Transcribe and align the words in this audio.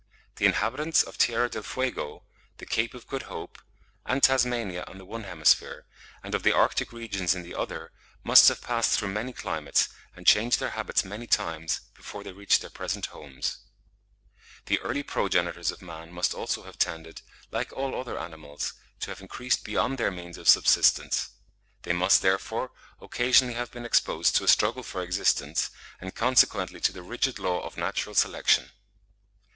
The 0.37 0.47
inhabitants 0.47 1.03
of 1.03 1.19
Tierra 1.19 1.47
del 1.47 1.61
Fuego, 1.61 2.23
the 2.57 2.65
Cape 2.65 2.95
of 2.95 3.05
Good 3.05 3.29
Hope, 3.29 3.61
and 4.03 4.23
Tasmania 4.23 4.83
in 4.87 4.97
the 4.97 5.05
one 5.05 5.25
hemisphere, 5.25 5.85
and 6.23 6.33
of 6.33 6.41
the 6.41 6.51
arctic 6.51 6.91
regions 6.91 7.35
in 7.35 7.43
the 7.43 7.53
other, 7.53 7.91
must 8.23 8.47
have 8.47 8.63
passed 8.63 8.97
through 8.97 9.09
many 9.09 9.31
climates, 9.31 9.89
and 10.15 10.25
changed 10.25 10.59
their 10.59 10.71
habits 10.71 11.05
many 11.05 11.27
times, 11.27 11.81
before 11.93 12.23
they 12.23 12.31
reached 12.31 12.61
their 12.61 12.71
present 12.71 13.05
homes. 13.13 13.57
(64. 13.57 13.59
Latham, 13.59 13.61
'Man 13.77 13.77
and 13.77 14.17
his 14.17 14.51
Migrations,' 14.57 14.57
1851, 14.65 14.65
p. 14.65 14.73
135.) 14.73 14.73
The 14.73 14.79
early 14.89 15.03
progenitors 15.03 15.71
of 15.71 15.81
man 15.83 16.11
must 16.11 16.33
also 16.33 16.63
have 16.63 16.79
tended, 16.79 17.21
like 17.51 17.71
all 17.71 17.93
other 17.95 18.17
animals, 18.17 18.73
to 19.01 19.11
have 19.11 19.21
increased 19.21 19.63
beyond 19.63 19.99
their 19.99 20.09
means 20.09 20.39
of 20.39 20.49
subsistence; 20.49 21.29
they 21.83 21.93
must, 21.93 22.23
therefore, 22.23 22.71
occasionally 22.99 23.53
have 23.53 23.69
been 23.69 23.85
exposed 23.85 24.35
to 24.35 24.43
a 24.43 24.47
struggle 24.47 24.81
for 24.81 25.03
existence, 25.03 25.69
and 25.99 26.15
consequently 26.15 26.79
to 26.81 26.91
the 26.91 27.03
rigid 27.03 27.37
law 27.37 27.59
of 27.59 27.77
natural 27.77 28.15
selection. 28.15 28.71